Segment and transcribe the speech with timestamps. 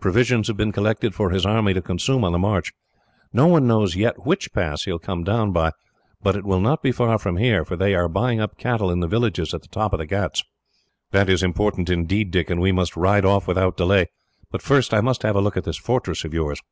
[0.00, 2.72] Provisions have been collected for his army to consume on the march.
[3.32, 5.72] No one knows yet which pass he will come down by;
[6.22, 9.00] but it will not be far from here, for they are buying up cattle in
[9.00, 10.44] the villages at the top of the ghauts."
[11.10, 14.06] "That is important, indeed, Dick, and we must ride off without delay;
[14.48, 16.62] but first, I must have a look at this fortress of yours."